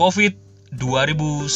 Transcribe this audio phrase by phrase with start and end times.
[0.00, 0.32] COVID
[0.80, 1.52] 2019.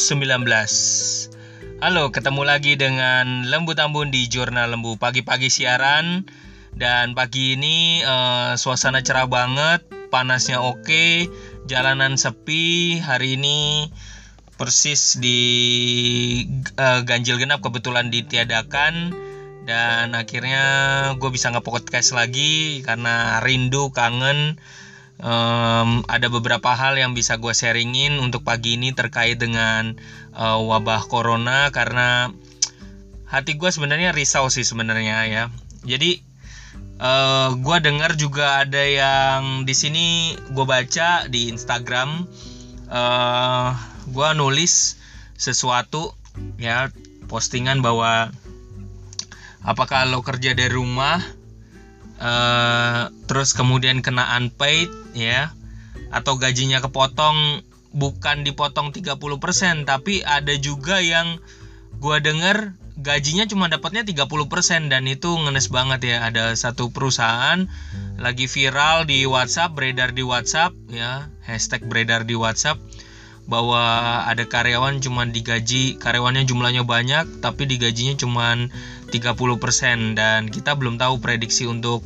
[1.81, 6.29] Halo, ketemu lagi dengan Lembu Tambun di Jurnal Lembu pagi-pagi siaran
[6.77, 11.25] dan pagi ini uh, suasana cerah banget, panasnya oke,
[11.65, 13.01] jalanan sepi.
[13.01, 13.89] Hari ini
[14.61, 15.41] persis di
[16.77, 19.09] uh, ganjil genap kebetulan ditiadakan
[19.65, 20.61] dan akhirnya
[21.17, 24.61] gue bisa nge podcast lagi karena rindu kangen
[25.19, 29.95] um, ada beberapa hal yang bisa gue sharingin untuk pagi ini terkait dengan
[30.35, 32.31] uh, wabah corona karena
[33.29, 35.43] hati gue sebenarnya risau sih sebenarnya ya.
[35.85, 36.19] Jadi
[36.99, 42.25] uh, gue dengar juga ada yang di sini gue baca di Instagram
[42.89, 43.69] uh,
[44.09, 44.97] gue nulis
[45.35, 46.15] sesuatu
[46.61, 46.89] ya
[47.27, 48.29] postingan bahwa
[49.65, 51.19] apakah lo kerja dari rumah
[52.19, 55.51] uh, terus kemudian kena unpaid ya.
[56.13, 61.39] Atau gajinya kepotong bukan dipotong 30% tapi ada juga yang
[62.03, 66.17] gua denger gajinya cuma dapatnya 30% dan itu ngenes banget ya.
[66.27, 67.67] Ada satu perusahaan
[68.15, 71.27] lagi viral di WhatsApp beredar di WhatsApp ya.
[71.43, 72.79] Hashtag beredar di WhatsApp
[73.45, 78.57] bahwa ada karyawan cuma digaji karyawannya jumlahnya banyak tapi digajinya cuma
[79.09, 82.05] 30% dan kita belum tahu prediksi untuk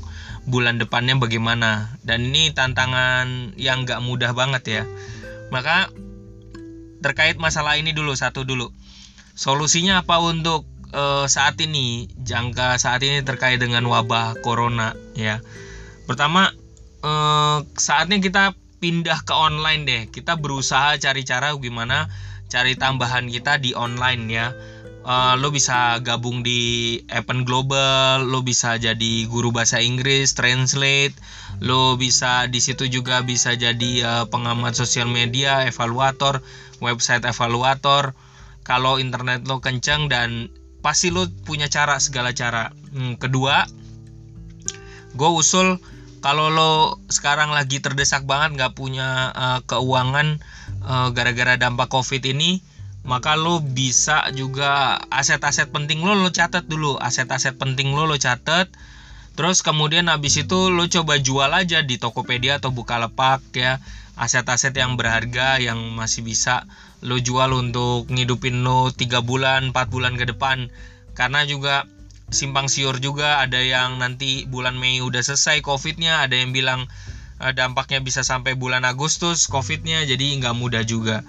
[0.49, 1.93] bulan depannya bagaimana.
[2.03, 4.83] Dan ini tantangan yang gak mudah banget ya.
[5.53, 5.89] Maka
[6.99, 8.69] terkait masalah ini dulu satu dulu.
[9.33, 12.11] Solusinya apa untuk uh, saat ini?
[12.19, 15.39] Jangka saat ini terkait dengan wabah corona ya.
[16.03, 16.51] Pertama
[17.05, 18.51] uh, saatnya kita
[18.83, 20.01] pindah ke online deh.
[20.11, 22.11] Kita berusaha cari cara gimana
[22.49, 24.49] cari tambahan kita di online ya
[25.05, 31.15] uh, lo bisa gabung di Event Global, lo bisa jadi guru bahasa Inggris, translate,
[31.63, 36.43] lo bisa di situ juga bisa jadi uh, pengamat sosial media, evaluator,
[36.83, 38.15] website evaluator.
[38.67, 40.53] Kalau internet lo kencang dan
[40.85, 42.69] pasti lo punya cara segala cara.
[42.93, 43.65] Hmm, kedua,
[45.17, 45.81] gue usul
[46.19, 50.37] kalau lo sekarang lagi terdesak banget nggak punya uh, keuangan
[50.83, 52.59] uh, gara-gara dampak covid ini
[53.07, 56.99] maka lo bisa juga aset-aset penting lo lo catat dulu.
[56.99, 58.67] Aset-aset penting lo lo catat
[59.39, 63.79] terus kemudian habis itu lo coba jual aja di Tokopedia atau Bukalapak ya.
[64.19, 66.67] Aset-aset yang berharga yang masih bisa
[66.99, 70.67] lo jual untuk ngidupin lo 3 bulan 4 bulan ke depan.
[71.15, 71.87] Karena juga
[72.29, 76.85] simpang siur juga ada yang nanti bulan Mei udah selesai covidnya ada yang bilang
[77.41, 81.23] uh, dampaknya bisa sampai bulan Agustus covidnya jadi nggak mudah juga.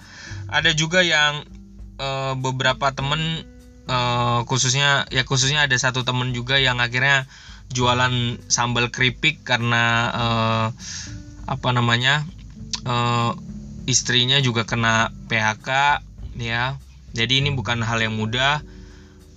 [0.51, 1.47] Ada juga yang
[1.97, 3.43] uh, beberapa temen
[3.89, 7.25] uh, khususnya ya khususnya ada satu temen juga yang akhirnya
[7.71, 10.67] jualan sambal keripik karena uh,
[11.47, 12.27] apa namanya
[12.85, 13.33] uh,
[13.89, 15.69] istrinya juga kena PHK
[16.37, 16.77] ya.
[17.11, 18.63] Jadi ini bukan hal yang mudah.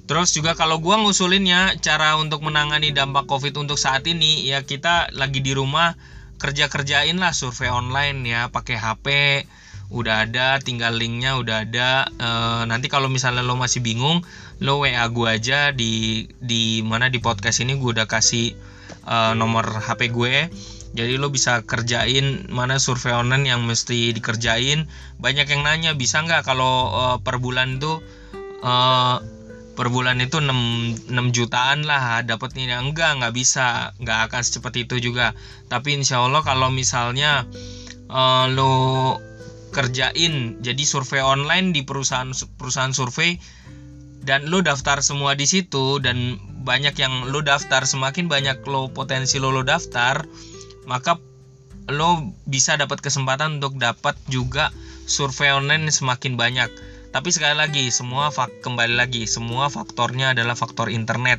[0.04, 5.10] Terus juga kalau gua ngusulinnya cara untuk menangani dampak Covid untuk saat ini ya kita
[5.16, 5.96] lagi di rumah
[6.36, 9.06] kerja-kerjain lah survei online ya pakai HP
[9.92, 12.08] udah ada tinggal linknya udah ada.
[12.16, 12.28] E,
[12.68, 14.24] nanti kalau misalnya lo masih bingung
[14.62, 18.54] lo WA gue aja di di mana di podcast ini gue udah kasih
[19.04, 20.48] e, nomor HP gue.
[20.94, 24.86] Jadi lo bisa kerjain mana survei online yang mesti dikerjain.
[25.18, 28.00] Banyak yang nanya bisa nggak kalau e, per bulan tuh
[28.62, 28.72] e,
[29.74, 33.92] per bulan itu 6, 6 jutaan lah dapatnya enggak nggak bisa.
[33.98, 35.34] Nggak akan secepat itu juga.
[35.66, 37.42] Tapi insya Allah kalau misalnya
[38.10, 38.74] uh, lo
[39.74, 43.36] kerjain jadi survei online di perusahaan perusahaan survei
[44.24, 49.36] dan lo daftar semua di situ dan banyak yang lo daftar semakin banyak lo potensi
[49.36, 50.24] lo lo daftar
[50.88, 51.20] maka
[51.92, 54.72] lo bisa dapat kesempatan untuk dapat juga
[55.04, 56.70] survei online semakin banyak.
[57.12, 61.38] Tapi sekali lagi, semua kembali lagi, semua faktornya adalah faktor internet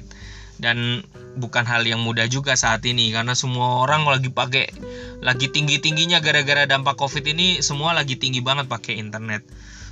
[0.58, 1.04] dan
[1.36, 4.72] bukan hal yang mudah juga saat ini karena semua orang lagi pakai
[5.20, 9.44] lagi tinggi tingginya gara-gara dampak covid ini semua lagi tinggi banget pakai internet.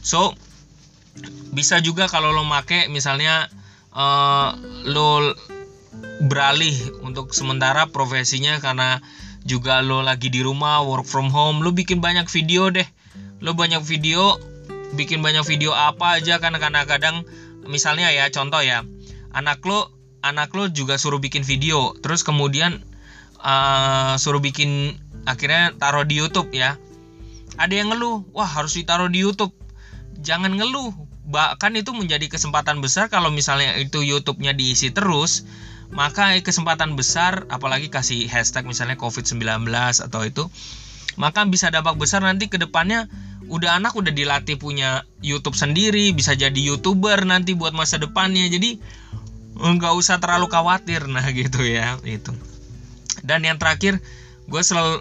[0.04, 0.32] So
[1.54, 3.52] bisa juga kalau lo make misalnya
[3.94, 4.58] uh,
[4.88, 5.38] lo
[6.26, 6.74] beralih
[7.06, 9.04] untuk sementara profesinya karena
[9.44, 12.88] juga lo lagi di rumah work from home lo bikin banyak video deh.
[13.44, 14.40] Lo banyak video
[14.96, 17.28] bikin banyak video apa aja karena kadang-kadang
[17.68, 18.86] misalnya ya contoh ya
[19.34, 19.93] anak lo
[20.24, 21.94] anak lo juga suruh bikin video.
[22.00, 22.82] Terus kemudian
[23.44, 24.96] uh, suruh bikin
[25.28, 26.80] akhirnya taruh di YouTube ya.
[27.60, 29.54] Ada yang ngeluh wah harus ditaruh di YouTube.
[30.24, 30.96] Jangan ngeluh.
[31.24, 35.48] Bahkan itu menjadi kesempatan besar kalau misalnya itu YouTube-nya diisi terus
[35.94, 39.70] maka kesempatan besar apalagi kasih hashtag misalnya COVID-19
[40.02, 40.50] atau itu
[41.16, 43.06] maka bisa dampak besar nanti ke depannya.
[43.52, 48.48] Udah anak udah dilatih punya YouTube sendiri bisa jadi youtuber nanti buat masa depannya.
[48.50, 48.80] Jadi
[49.72, 52.36] nggak usah terlalu khawatir nah gitu ya itu.
[53.24, 54.04] Dan yang terakhir
[54.52, 55.00] gue selalu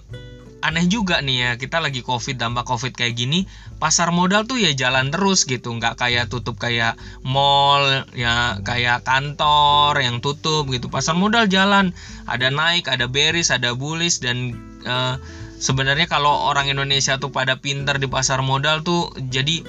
[0.62, 3.50] aneh juga nih ya kita lagi covid dampak covid kayak gini
[3.82, 6.94] pasar modal tuh ya jalan terus gitu nggak kayak tutup kayak
[7.26, 7.82] mall
[8.14, 10.87] ya kayak kantor yang tutup gitu.
[10.87, 11.91] Pasar modal jalan
[12.31, 14.55] ada naik ada beris ada bullish dan
[14.87, 15.19] uh,
[15.59, 19.67] sebenarnya kalau orang Indonesia tuh pada pinter di pasar modal tuh jadi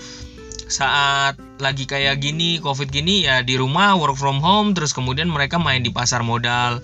[0.68, 5.60] saat lagi kayak gini covid gini ya di rumah work from home terus kemudian mereka
[5.60, 6.84] main di pasar modal.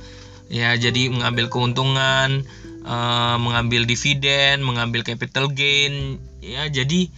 [0.50, 2.42] Ya jadi mengambil keuntungan
[2.84, 6.18] uh, mengambil dividen mengambil capital gain.
[6.42, 7.10] Ya jadi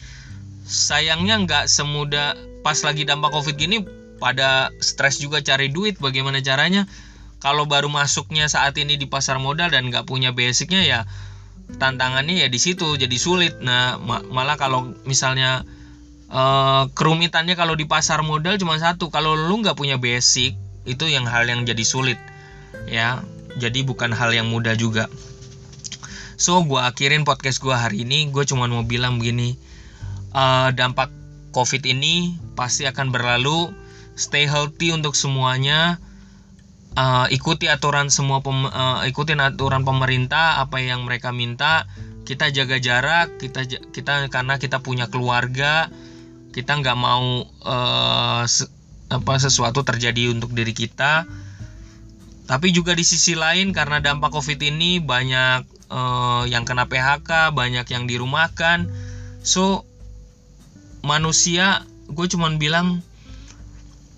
[0.68, 3.84] sayangnya nggak semudah pas lagi dampak covid gini
[4.22, 6.86] pada stres juga cari duit bagaimana caranya?
[7.42, 11.00] Kalau baru masuknya saat ini di pasar modal dan nggak punya basicnya ya
[11.82, 13.58] tantangannya ya di situ jadi sulit.
[13.66, 13.98] Nah
[14.30, 15.66] malah kalau misalnya
[16.32, 19.12] uh, kerumitannya kalau di pasar modal cuma satu.
[19.12, 20.56] Kalau lu nggak punya basic
[20.88, 22.18] itu yang hal yang jadi sulit
[22.88, 23.22] ya.
[23.60, 25.12] Jadi bukan hal yang mudah juga.
[26.40, 28.32] So gue akhirin podcast gue hari ini.
[28.32, 29.60] Gue cuma mau bilang begini
[30.34, 31.12] uh, dampak
[31.52, 33.72] covid ini pasti akan berlalu.
[34.16, 36.00] Stay healthy untuk semuanya.
[36.92, 41.88] Uh, ikuti aturan semua pem, uh, ikutin aturan pemerintah apa yang mereka minta.
[42.28, 45.92] Kita jaga jarak kita kita karena kita punya keluarga
[46.52, 48.68] kita nggak mau uh, se,
[49.12, 51.28] apa sesuatu terjadi untuk diri kita.
[52.48, 57.88] Tapi juga di sisi lain karena dampak covid ini banyak uh, yang kena PHK banyak
[57.88, 58.92] yang dirumahkan.
[59.44, 59.88] So
[61.04, 63.00] manusia gue cuman bilang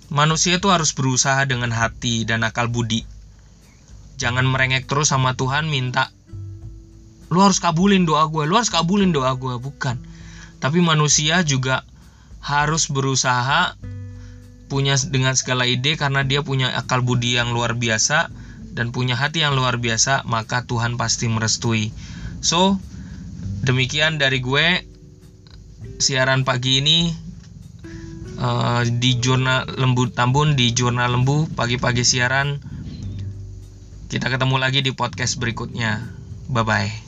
[0.09, 3.05] manusia itu harus berusaha dengan hati dan akal budi.
[4.17, 6.09] Jangan merengek terus sama Tuhan minta
[7.33, 9.97] lu harus kabulin doa gue lu harus kabulin doa gue bukan.
[10.61, 11.81] Tapi manusia juga
[12.43, 13.79] harus berusaha
[14.67, 18.27] punya dengan segala ide karena dia punya akal budi yang luar biasa
[18.73, 21.93] dan punya hati yang luar biasa, maka Tuhan pasti merestui.
[22.41, 22.81] So,
[23.63, 24.81] demikian dari gue
[26.01, 27.13] siaran pagi ini
[28.41, 32.57] uh, di jurnal lembu Tambun di jurnal lembu pagi-pagi siaran.
[34.09, 36.01] Kita ketemu lagi di podcast berikutnya.
[36.49, 37.02] Bye bye.